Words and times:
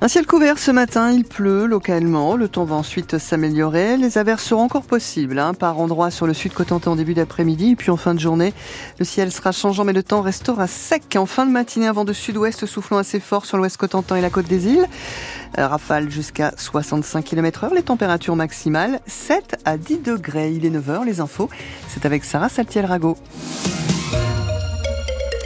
Un 0.00 0.08
ciel 0.08 0.26
couvert 0.26 0.58
ce 0.58 0.72
matin, 0.72 1.12
il 1.12 1.22
pleut 1.24 1.66
localement. 1.66 2.34
Le 2.34 2.48
temps 2.48 2.64
va 2.64 2.74
ensuite 2.74 3.18
s'améliorer. 3.18 3.96
Les 3.96 4.18
averses 4.18 4.42
seront 4.42 4.62
encore 4.62 4.82
possibles 4.82 5.38
hein, 5.38 5.54
par 5.54 5.78
endroits 5.78 6.10
sur 6.10 6.26
le 6.26 6.34
sud 6.34 6.54
Cotentin 6.54 6.90
en 6.90 6.96
début 6.96 7.14
d'après-midi. 7.14 7.76
Puis 7.76 7.92
en 7.92 7.96
fin 7.96 8.14
de 8.14 8.20
journée, 8.20 8.52
le 8.98 9.04
ciel 9.04 9.30
sera 9.30 9.52
changeant, 9.52 9.84
mais 9.84 9.92
le 9.92 10.02
temps 10.02 10.20
restera 10.20 10.66
sec. 10.66 11.14
En 11.16 11.26
fin 11.26 11.46
de 11.46 11.52
matinée, 11.52 11.86
un 11.86 11.92
vent 11.92 12.04
de 12.04 12.12
sud-ouest 12.12 12.66
soufflant 12.66 12.98
assez 12.98 13.20
fort 13.20 13.46
sur 13.46 13.58
l'ouest 13.58 13.76
Cotentin 13.76 14.16
et 14.16 14.20
la 14.20 14.30
côte 14.30 14.46
des 14.46 14.66
îles. 14.66 14.86
Rafale 15.56 16.10
jusqu'à 16.10 16.52
65 16.56 17.24
km 17.24 17.64
heure. 17.64 17.74
Les 17.74 17.82
températures 17.82 18.36
maximales 18.36 19.00
7 19.06 19.56
à 19.64 19.76
10 19.76 19.98
degrés. 19.98 20.52
Il 20.52 20.64
est 20.64 20.70
9h, 20.70 21.04
les 21.04 21.20
infos. 21.20 21.48
C'est 21.88 22.06
avec 22.06 22.24
Sarah 22.24 22.48
Saltiel-Rago. 22.48 23.16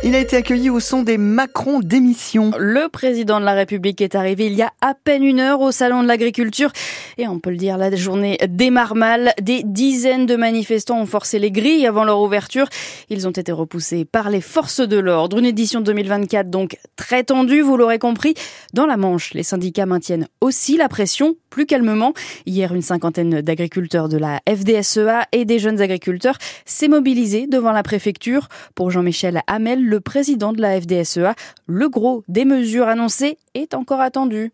Il 0.02 0.14
a 0.14 0.18
été 0.18 0.36
accueilli 0.36 0.70
au 0.70 0.80
son 0.80 1.02
des 1.02 1.18
Macron 1.18 1.80
d'émission. 1.80 2.52
Le 2.58 2.88
président 2.88 3.38
de 3.38 3.44
la 3.44 3.52
République 3.52 4.00
est 4.00 4.14
arrivé 4.14 4.46
il 4.46 4.54
y 4.54 4.62
a 4.62 4.72
à 4.80 4.94
peine 4.94 5.22
une 5.22 5.40
heure 5.40 5.60
au 5.60 5.72
salon 5.72 6.02
de 6.02 6.08
l'agriculture 6.08 6.72
et 7.20 7.28
on 7.28 7.38
peut 7.38 7.50
le 7.50 7.58
dire, 7.58 7.76
la 7.76 7.94
journée 7.94 8.38
démarre 8.48 8.94
mal. 8.94 9.34
Des 9.42 9.62
dizaines 9.62 10.24
de 10.24 10.36
manifestants 10.36 10.98
ont 10.98 11.06
forcé 11.06 11.38
les 11.38 11.50
grilles 11.50 11.86
avant 11.86 12.04
leur 12.04 12.18
ouverture. 12.22 12.66
Ils 13.10 13.28
ont 13.28 13.32
été 13.32 13.52
repoussés 13.52 14.06
par 14.06 14.30
les 14.30 14.40
forces 14.40 14.80
de 14.80 14.96
l'ordre. 14.96 15.38
Une 15.38 15.44
édition 15.44 15.82
2024 15.82 16.48
donc 16.48 16.78
très 16.96 17.22
tendue, 17.22 17.60
vous 17.60 17.76
l'aurez 17.76 17.98
compris. 17.98 18.32
Dans 18.72 18.86
la 18.86 18.96
Manche, 18.96 19.34
les 19.34 19.42
syndicats 19.42 19.84
maintiennent 19.84 20.28
aussi 20.40 20.78
la 20.78 20.88
pression, 20.88 21.34
plus 21.50 21.66
calmement. 21.66 22.14
Hier, 22.46 22.72
une 22.72 22.80
cinquantaine 22.80 23.42
d'agriculteurs 23.42 24.08
de 24.08 24.16
la 24.16 24.40
FDSEA 24.48 25.26
et 25.32 25.44
des 25.44 25.58
jeunes 25.58 25.82
agriculteurs 25.82 26.38
s'est 26.64 26.88
mobilisés 26.88 27.46
devant 27.46 27.72
la 27.72 27.82
préfecture. 27.82 28.48
Pour 28.74 28.90
Jean-Michel 28.90 29.42
Hamel, 29.46 29.89
le 29.90 29.98
président 29.98 30.52
de 30.52 30.60
la 30.60 30.80
FDSEA, 30.80 31.34
le 31.66 31.88
gros 31.88 32.22
des 32.28 32.44
mesures 32.44 32.86
annoncées 32.86 33.38
est 33.54 33.74
encore 33.74 34.00
attendu. 34.00 34.52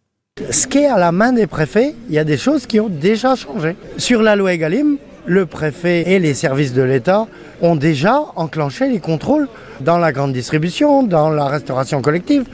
Ce 0.50 0.66
qui 0.66 0.78
est 0.78 0.86
à 0.86 0.98
la 0.98 1.12
main 1.12 1.32
des 1.32 1.46
préfets, 1.46 1.94
il 2.08 2.14
y 2.14 2.18
a 2.18 2.24
des 2.24 2.38
choses 2.38 2.66
qui 2.66 2.80
ont 2.80 2.88
déjà 2.88 3.36
changé. 3.36 3.76
Sur 3.98 4.22
la 4.22 4.34
loi 4.34 4.54
Egalim, 4.54 4.96
le 5.26 5.44
préfet 5.44 6.10
et 6.10 6.18
les 6.18 6.32
services 6.32 6.72
de 6.72 6.80
l'État 6.80 7.26
ont 7.60 7.76
déjà 7.76 8.22
enclenché 8.36 8.88
les 8.88 8.98
contrôles 8.98 9.48
dans 9.80 9.98
la 9.98 10.10
grande 10.10 10.32
distribution, 10.32 11.02
dans 11.02 11.28
la 11.28 11.46
restauration 11.46 12.00
collective. 12.00 12.44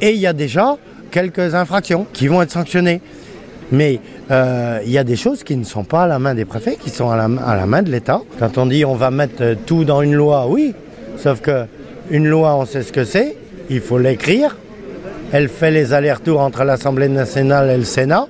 Et 0.00 0.10
il 0.10 0.18
y 0.18 0.26
a 0.26 0.32
déjà 0.32 0.76
quelques 1.12 1.54
infractions 1.54 2.04
qui 2.12 2.26
vont 2.26 2.42
être 2.42 2.50
sanctionnées. 2.50 3.00
Mais 3.70 4.00
euh, 4.30 4.80
il 4.84 4.90
y 4.90 4.98
a 4.98 5.04
des 5.04 5.16
choses 5.16 5.44
qui 5.44 5.56
ne 5.56 5.64
sont 5.64 5.84
pas 5.84 6.02
à 6.02 6.06
la 6.08 6.18
main 6.18 6.34
des 6.34 6.44
préfets, 6.44 6.76
qui 6.76 6.90
sont 6.90 7.10
à 7.10 7.16
la, 7.16 7.28
à 7.46 7.54
la 7.54 7.66
main 7.66 7.82
de 7.82 7.92
l'État. 7.92 8.22
Quand 8.40 8.58
on 8.58 8.66
dit 8.66 8.84
on 8.84 8.96
va 8.96 9.12
mettre 9.12 9.54
tout 9.66 9.84
dans 9.84 10.02
une 10.02 10.14
loi, 10.14 10.46
oui, 10.48 10.74
sauf 11.16 11.40
que 11.40 11.66
une 12.10 12.28
loi, 12.28 12.54
on 12.56 12.66
sait 12.66 12.82
ce 12.82 12.92
que 12.92 13.04
c'est, 13.04 13.36
il 13.70 13.80
faut 13.80 13.98
l'écrire. 13.98 14.56
Elle 15.32 15.48
fait 15.48 15.70
les 15.70 15.92
allers-retours 15.92 16.40
entre 16.40 16.64
l'Assemblée 16.64 17.08
nationale 17.08 17.70
et 17.70 17.76
le 17.76 17.84
Sénat. 17.84 18.28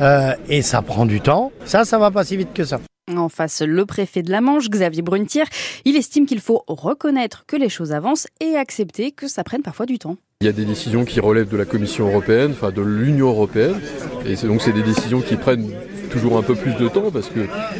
Euh, 0.00 0.32
et 0.48 0.62
ça 0.62 0.82
prend 0.82 1.06
du 1.06 1.20
temps. 1.20 1.52
Ça, 1.64 1.84
ça 1.84 1.98
va 1.98 2.10
pas 2.10 2.24
si 2.24 2.36
vite 2.36 2.52
que 2.54 2.64
ça. 2.64 2.80
En 3.16 3.28
face, 3.28 3.62
le 3.62 3.86
préfet 3.86 4.22
de 4.22 4.30
la 4.30 4.40
Manche, 4.40 4.68
Xavier 4.68 5.02
Brunetière, 5.02 5.46
il 5.84 5.96
estime 5.96 6.26
qu'il 6.26 6.40
faut 6.40 6.62
reconnaître 6.66 7.44
que 7.46 7.56
les 7.56 7.70
choses 7.70 7.92
avancent 7.92 8.26
et 8.40 8.56
accepter 8.56 9.12
que 9.12 9.28
ça 9.28 9.44
prenne 9.44 9.62
parfois 9.62 9.86
du 9.86 9.98
temps. 9.98 10.16
Il 10.42 10.46
y 10.46 10.50
a 10.50 10.52
des 10.52 10.66
décisions 10.66 11.04
qui 11.04 11.18
relèvent 11.18 11.48
de 11.48 11.56
la 11.56 11.64
Commission 11.64 12.06
européenne, 12.08 12.52
enfin 12.52 12.70
de 12.70 12.82
l'Union 12.82 13.28
européenne, 13.28 13.80
et 14.26 14.36
donc 14.46 14.60
c'est 14.62 14.72
des 14.72 14.82
décisions 14.82 15.20
qui 15.20 15.36
prennent 15.36 15.70
toujours 16.10 16.36
un 16.36 16.42
peu 16.42 16.54
plus 16.54 16.74
de 16.74 16.88
temps 16.88 17.10
parce 17.10 17.28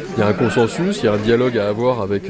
qu'il 0.09 0.19
y 0.19 0.21
a 0.21 0.27
un 0.27 0.33
consensus, 0.33 0.99
il 1.01 1.05
y 1.05 1.07
a 1.07 1.13
un 1.13 1.17
dialogue 1.17 1.57
à 1.57 1.67
avoir 1.67 2.01
avec 2.01 2.23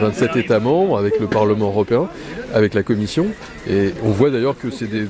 27 0.00 0.30
euh, 0.30 0.40
États 0.40 0.60
membres, 0.60 0.98
avec 0.98 1.18
le 1.20 1.26
Parlement 1.26 1.66
européen, 1.66 2.08
avec 2.54 2.74
la 2.74 2.82
Commission. 2.82 3.26
Et 3.68 3.92
on 4.04 4.10
voit 4.10 4.30
d'ailleurs 4.30 4.58
que 4.58 4.70
c'est 4.70 4.86
des, 4.86 5.06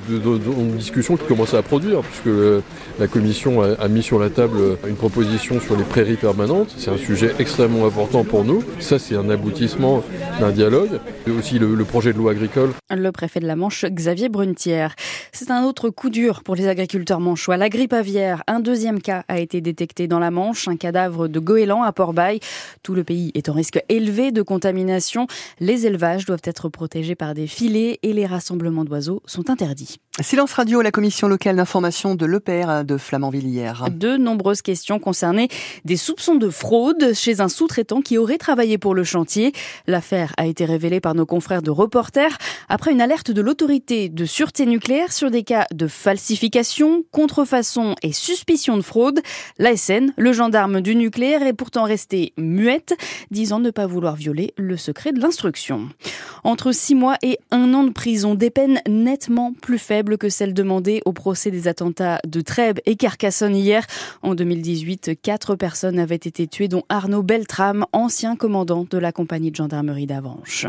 discussions 0.77 1.17
qui 1.17 1.27
commencent 1.27 1.55
à 1.55 1.63
produire, 1.63 2.01
puisque 2.01 2.29
euh, 2.29 2.61
la 2.99 3.07
Commission 3.07 3.63
a, 3.63 3.89
mis 3.89 4.03
sur 4.03 4.19
la 4.19 4.31
table 4.31 4.59
une 4.89 4.97
proposition 4.97 5.61
sur 5.61 5.77
les 5.77 5.85
prairies 5.85 6.17
permanentes. 6.17 6.75
C'est 6.77 6.91
un 6.91 6.97
sujet 6.97 7.35
extrêmement 7.39 7.87
important 7.87 8.25
pour 8.25 8.45
nous. 8.45 8.63
Ça, 8.79 8.99
c'est 8.99 9.17
un 9.17 9.29
aboutissement 9.31 10.03
d'un 10.41 10.51
dialogue. 10.51 11.01
Et 11.27 11.31
aussi 11.31 11.59
le, 11.59 11.85
projet 11.85 12.13
de 12.13 12.19
loi 12.19 12.33
agricole. 12.33 12.71
Le 12.91 13.11
préfet 13.13 13.41
de 13.41 13.47
la 13.47 13.57
Manche, 13.57 13.85
Xavier 13.85 14.29
Brunetière. 14.29 14.95
C'est 15.33 15.51
un 15.51 15.65
autre 15.65 15.91
coup 15.91 16.11
dur 16.11 16.43
pour 16.43 16.55
les 16.55 16.69
agriculteurs 16.69 17.21
manchois. 17.21 17.57
La 17.57 17.69
grippe 17.69 17.93
aviaire, 17.93 18.43
un 18.47 18.61
deuxième 18.61 19.01
cas 19.01 19.25
a 19.29 19.39
été 19.39 19.61
détecté 19.61 20.07
dans 20.07 20.19
la 20.19 20.31
Manche, 20.31 20.69
un 20.69 20.77
cadavre 20.77 21.29
de 21.29 21.41
goéland 21.41 21.83
à 21.83 21.93
Tout 22.83 22.95
le 22.95 23.05
pays 23.05 23.31
est 23.35 23.49
en 23.49 23.53
risque 23.53 23.83
élevé 23.89 24.33
de 24.33 24.43
contamination. 24.43 25.27
Les 25.61 25.87
élevages 25.87 26.25
doivent 26.27 26.43
être 26.45 26.69
protégés 26.69 27.15
par 27.15 27.35
des 27.35 27.47
filets 27.47 27.99
et 28.03 28.13
les 28.13 28.27
rassemblements 28.27 28.85
d'oiseaux 28.85 29.23
sont 29.27 29.51
interdits. 29.51 29.99
Silence 30.21 30.53
radio, 30.53 30.81
la 30.81 30.93
commission 30.93 31.27
locale 31.27 31.57
d'information 31.57 32.15
de 32.15 32.25
l'EPR 32.25 32.85
de 32.85 32.97
Flamanville 32.97 33.49
hier. 33.49 33.87
De 33.91 34.17
nombreuses 34.17 34.63
questions 34.63 35.01
concernaient 35.01 35.49
des 35.85 35.97
soupçons 35.97 36.37
de 36.37 36.51
fraude 36.51 37.15
chez 37.15 37.41
un 37.41 37.49
sous-traitant 37.49 38.01
qui 38.01 38.17
aurait 38.17 38.39
travaillé 38.39 38.79
pour 38.79 38.95
le 38.95 39.03
chantier. 39.03 39.53
L'affaire 39.89 40.33
a 40.37 40.47
été 40.47 40.67
révélée 40.67 41.01
par 41.01 41.17
nos 41.17 41.27
confrères 41.27 41.63
de 41.63 41.73
reporters 41.73 42.39
après 42.69 42.93
une 42.93 43.01
alerte 43.01 43.33
de 43.33 43.41
l'autorité 43.41 44.09
de 44.09 44.25
sûreté 44.25 44.67
nucléaire 44.67 45.13
sur 45.13 45.33
des 45.33 45.43
cas 45.43 45.67
de 45.75 45.89
falsification, 45.89 47.03
contrefaçon 47.11 47.97
et 48.03 48.13
suspicion 48.13 48.77
de 48.77 48.83
fraude. 48.83 49.21
L'ASN, 49.59 50.13
le 50.17 50.33
gendarme 50.33 50.81
du 50.81 50.95
nucléaire, 50.95 51.43
est 51.43 51.55
pourtant 51.55 51.83
resté 51.83 52.04
muette, 52.37 52.95
disant 53.31 53.59
ne 53.59 53.71
pas 53.71 53.87
vouloir 53.87 54.17
violer 54.17 54.55
le 54.57 54.77
secret 54.77 55.13
de 55.13 55.21
l'instruction. 55.21 55.89
Entre 56.43 56.73
six 56.73 56.95
mois 56.95 57.17
et 57.23 57.39
un 57.51 57.73
an 57.75 57.85
de 57.85 57.91
prison, 57.91 58.35
des 58.35 58.51
peines 58.51 58.81
nettement 58.89 59.53
plus 59.53 59.79
faibles 59.79 60.19
que 60.19 60.29
celle 60.29 60.53
demandée 60.53 61.01
au 61.05 61.13
procès 61.13 61.51
des 61.51 61.69
attentats 61.69 62.21
de 62.27 62.41
Trèbes 62.41 62.81
et 62.87 62.97
Carcassonne 62.97 63.57
hier. 63.57 63.87
En 64.23 64.35
2018, 64.35 65.21
quatre 65.23 65.57
personnes 65.57 65.99
avaient 65.99 66.15
été 66.17 66.47
tuées, 66.47 66.69
dont 66.69 66.85
Arnaud 66.89 67.23
Beltrame, 67.23 67.87
ancien 67.93 68.37
commandant 68.37 68.87
de 68.89 68.99
la 68.99 69.13
compagnie 69.13 69.51
de 69.51 69.57
gendarmerie 69.57 70.07
d'Avanche. 70.07 70.67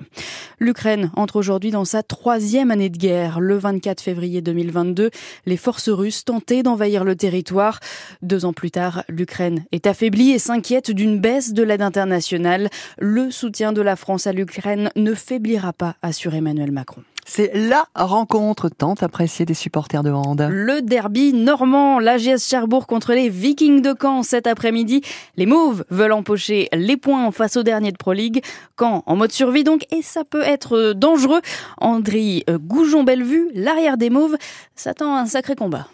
L'Ukraine 0.59 1.12
entre 1.16 1.35
aujourd'hui 1.35 1.72
dans 1.72 1.85
sa 1.85 2.03
troisième 2.03 2.72
année 2.72 2.90
de 2.90 2.97
guerre. 2.97 3.40
Le 3.40 3.57
24 3.57 4.01
février 4.01 4.41
2022, 4.41 5.12
les 5.45 5.57
forces 5.57 5.90
russes 5.90 6.24
tentaient 6.24 6.63
d'envahir 6.63 7.03
le 7.03 7.16
territoire. 7.16 7.79
Deux 8.22 8.45
ans 8.45 8.53
plus 8.53 8.72
tard, 8.72 9.03
l'Ukraine 9.09 9.66
est 9.72 9.88
affaiblie 9.88 10.31
et 10.31 10.40
s'inquiète 10.40 10.91
d'une 10.91 11.19
baisse 11.25 11.53
de 11.53 11.63
l'aide 11.63 11.81
internationale. 11.81 12.69
Le 13.00 13.31
soutien 13.31 13.74
de 13.74 13.81
la 13.81 13.96
France 13.96 14.28
à 14.28 14.31
l'Ukraine 14.31 14.91
ne 14.96 15.16
faiblira 15.16 15.74
pas, 15.74 15.96
assure 16.03 16.36
Emmanuel 16.36 16.72
Macron. 16.72 17.02
C'est 17.25 17.50
la 17.56 17.88
rencontre 17.96 18.69
tant 18.69 18.94
appréciée 19.02 19.44
des 19.44 19.56
supporters 19.56 20.03
de 20.03 20.12
hand. 20.12 20.47
Le 20.47 20.84
derby 20.84 21.34
normand, 21.34 21.97
l'AGS 21.97 22.47
Cherbourg 22.47 22.86
contre 22.86 23.13
les 23.13 23.30
Vikings 23.30 23.81
de 23.81 23.96
Caen 24.00 24.22
cet 24.22 24.46
après-midi. 24.46 25.02
Les 25.36 25.47
Mauves 25.47 25.84
veulent 25.90 26.12
empocher 26.12 26.69
les 26.74 26.96
points 26.96 27.31
face 27.31 27.57
au 27.57 27.63
dernier 27.63 27.92
de 27.92 27.97
Pro 27.97 28.13
League. 28.13 28.44
Caen 28.80 29.02
en 29.07 29.16
mode 29.16 29.31
survie 29.31 29.63
donc, 29.63 29.88
et 29.92 30.03
ça 30.03 30.25
peut 30.25 30.44
être 30.44 30.94
dangereux. 30.94 31.42
André 31.80 32.46
Goujon-Bellevue, 32.47 33.50
l'arrière 33.56 33.97
des 33.97 34.12
Mauves, 34.12 34.38
s'attend 34.75 35.16
à 35.16 35.22
un 35.22 35.25
sacré 35.25 35.56
combat. 35.56 35.88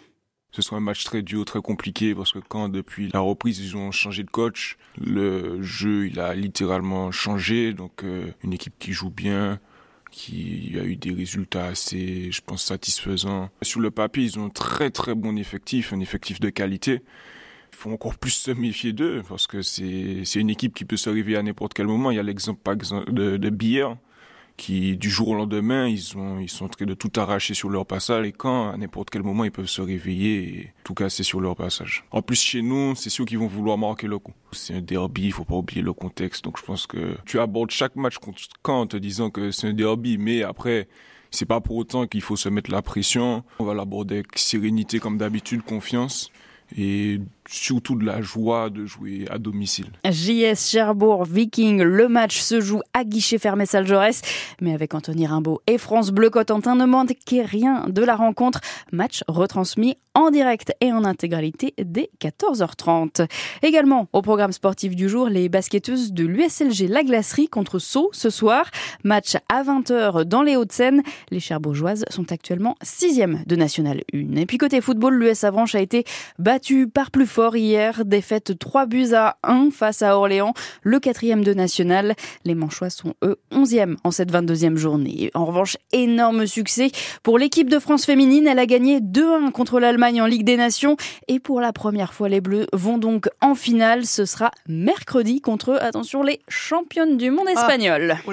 Ce 0.52 0.60
sera 0.60 0.76
un 0.76 0.80
match 0.80 1.04
très 1.04 1.22
dur, 1.22 1.46
très 1.46 1.62
compliqué 1.62 2.14
parce 2.14 2.30
que 2.32 2.38
quand 2.38 2.68
depuis 2.68 3.08
la 3.12 3.20
reprise 3.20 3.58
ils 3.58 3.74
ont 3.74 3.90
changé 3.90 4.22
de 4.22 4.30
coach, 4.30 4.76
le 5.00 5.62
jeu 5.62 6.06
il 6.08 6.20
a 6.20 6.34
littéralement 6.34 7.10
changé. 7.10 7.72
Donc 7.72 8.04
euh, 8.04 8.30
une 8.44 8.52
équipe 8.52 8.74
qui 8.78 8.92
joue 8.92 9.08
bien, 9.10 9.58
qui 10.10 10.76
a 10.78 10.84
eu 10.84 10.96
des 10.96 11.12
résultats 11.12 11.64
assez, 11.64 12.30
je 12.30 12.42
pense, 12.44 12.64
satisfaisants. 12.64 13.48
Sur 13.62 13.80
le 13.80 13.90
papier, 13.90 14.24
ils 14.24 14.38
ont 14.38 14.46
un 14.46 14.50
très 14.50 14.90
très 14.90 15.14
bon 15.14 15.38
effectif, 15.38 15.94
un 15.94 16.00
effectif 16.00 16.38
de 16.38 16.50
qualité. 16.50 17.00
Il 17.72 17.76
faut 17.76 17.90
encore 17.90 18.18
plus 18.18 18.30
se 18.30 18.50
méfier 18.50 18.92
d'eux 18.92 19.22
parce 19.26 19.46
que 19.46 19.62
c'est 19.62 20.22
une 20.34 20.50
équipe 20.50 20.74
qui 20.74 20.84
peut 20.84 20.98
se 20.98 21.08
réveiller 21.08 21.38
à 21.38 21.42
n'importe 21.42 21.72
quel 21.72 21.86
moment. 21.86 22.10
Il 22.10 22.16
y 22.18 22.20
a 22.20 22.22
l'exemple 22.22 22.60
de, 23.10 23.38
de 23.38 23.50
Bière 23.50 23.96
qui 24.62 24.96
du 24.96 25.10
jour 25.10 25.30
au 25.30 25.34
lendemain 25.34 25.88
ils 25.88 26.16
ont 26.16 26.38
ils 26.38 26.48
sont 26.48 26.66
en 26.66 26.68
train 26.68 26.86
de 26.86 26.94
tout 26.94 27.10
arracher 27.16 27.52
sur 27.52 27.68
leur 27.68 27.84
passage 27.84 28.24
et 28.26 28.30
quand 28.30 28.70
à 28.70 28.76
n'importe 28.76 29.10
quel 29.10 29.24
moment 29.24 29.42
ils 29.42 29.50
peuvent 29.50 29.66
se 29.66 29.82
réveiller 29.82 30.34
et 30.44 30.72
tout 30.84 30.94
casser 30.94 31.24
sur 31.24 31.40
leur 31.40 31.56
passage. 31.56 32.04
En 32.12 32.22
plus 32.22 32.40
chez 32.40 32.62
nous, 32.62 32.94
c'est 32.94 33.10
sûr 33.10 33.24
qu'ils 33.24 33.38
vont 33.38 33.48
vouloir 33.48 33.76
marquer 33.76 34.06
le 34.06 34.20
coup. 34.20 34.34
C'est 34.52 34.74
un 34.74 34.80
derby, 34.80 35.24
il 35.24 35.32
faut 35.32 35.44
pas 35.44 35.56
oublier 35.56 35.82
le 35.82 35.92
contexte. 35.92 36.44
Donc 36.44 36.58
je 36.60 36.62
pense 36.62 36.86
que 36.86 37.16
tu 37.26 37.40
abordes 37.40 37.72
chaque 37.72 37.96
match 37.96 38.18
contre 38.18 38.40
en 38.64 38.86
te 38.86 38.96
disant 38.96 39.30
que 39.30 39.50
c'est 39.50 39.66
un 39.66 39.72
derby 39.72 40.16
mais 40.16 40.44
après 40.44 40.86
c'est 41.32 41.46
pas 41.46 41.60
pour 41.60 41.74
autant 41.76 42.06
qu'il 42.06 42.20
faut 42.20 42.36
se 42.36 42.48
mettre 42.48 42.70
la 42.70 42.82
pression. 42.82 43.42
On 43.58 43.64
va 43.64 43.74
l'aborder 43.74 44.16
avec 44.16 44.38
sérénité 44.38 45.00
comme 45.00 45.18
d'habitude, 45.18 45.62
confiance 45.62 46.30
et 46.78 47.20
surtout 47.48 47.96
de 47.96 48.04
la 48.04 48.20
joie 48.20 48.70
de 48.70 48.86
jouer 48.86 49.26
à 49.30 49.38
domicile. 49.38 49.90
JS 50.04 50.70
Cherbourg 50.70 51.24
Viking, 51.24 51.82
le 51.82 52.08
match 52.08 52.40
se 52.40 52.60
joue 52.60 52.80
à 52.94 53.04
guichet 53.04 53.38
fermé 53.38 53.66
salle 53.66 53.86
mais 54.60 54.74
avec 54.74 54.94
Anthony 54.94 55.26
Rimbaud 55.26 55.60
et 55.66 55.78
France 55.78 56.10
Bleu 56.10 56.30
Cotentin 56.30 56.74
ne 56.74 56.86
manquez 56.86 57.42
rien 57.42 57.84
de 57.88 58.02
la 58.02 58.16
rencontre. 58.16 58.60
Match 58.92 59.22
retransmis 59.28 59.96
en 60.14 60.30
direct 60.30 60.74
et 60.80 60.92
en 60.92 61.04
intégralité 61.04 61.74
dès 61.82 62.10
14h30. 62.20 63.26
Également 63.62 64.08
au 64.12 64.22
programme 64.22 64.52
sportif 64.52 64.94
du 64.94 65.08
jour, 65.08 65.28
les 65.28 65.48
basketteuses 65.48 66.12
de 66.12 66.24
l'USLG 66.24 66.88
La 66.88 67.02
Glacerie 67.02 67.48
contre 67.48 67.78
Sceaux 67.78 68.10
ce 68.12 68.30
soir. 68.30 68.66
Match 69.04 69.36
à 69.48 69.62
20h 69.62 70.24
dans 70.24 70.42
les 70.42 70.56
Hauts-de-Seine. 70.56 71.02
Les 71.30 71.40
Cherbourgeoises 71.40 72.04
sont 72.10 72.30
actuellement 72.30 72.76
6e 72.84 73.46
de 73.46 73.56
National 73.56 74.02
1. 74.12 74.36
Et 74.36 74.46
puis 74.46 74.58
côté 74.58 74.80
football, 74.80 75.14
l'US 75.14 75.44
Avranches 75.44 75.74
a 75.74 75.80
été 75.80 76.04
battu 76.38 76.88
par 76.88 77.10
plus 77.10 77.26
fort 77.32 77.56
hier. 77.56 78.04
Défaite 78.04 78.58
3 78.58 78.84
buts 78.84 79.14
à 79.14 79.38
1 79.42 79.70
face 79.70 80.02
à 80.02 80.18
Orléans, 80.18 80.52
le 80.82 81.00
quatrième 81.00 81.42
de 81.42 81.54
National. 81.54 82.14
Les 82.44 82.54
Manchois 82.54 82.90
sont 82.90 83.14
eux 83.24 83.38
11e 83.50 83.96
en 84.04 84.10
cette 84.10 84.30
22e 84.30 84.76
journée. 84.76 85.30
En 85.32 85.46
revanche, 85.46 85.78
énorme 85.92 86.46
succès 86.46 86.90
pour 87.22 87.38
l'équipe 87.38 87.70
de 87.70 87.78
France 87.78 88.04
féminine. 88.04 88.46
Elle 88.46 88.58
a 88.58 88.66
gagné 88.66 89.00
2-1 89.00 89.50
contre 89.50 89.80
l'Allemagne 89.80 90.20
en 90.20 90.26
Ligue 90.26 90.44
des 90.44 90.58
Nations. 90.58 90.98
Et 91.26 91.40
pour 91.40 91.62
la 91.62 91.72
première 91.72 92.12
fois, 92.12 92.28
les 92.28 92.42
Bleus 92.42 92.66
vont 92.74 92.98
donc 92.98 93.30
en 93.40 93.54
finale. 93.54 94.04
Ce 94.04 94.26
sera 94.26 94.50
mercredi 94.68 95.40
contre, 95.40 95.78
attention, 95.80 96.22
les 96.22 96.40
championnes 96.48 97.16
du 97.16 97.30
monde 97.30 97.48
espagnol. 97.48 98.16
Oh 98.26 98.32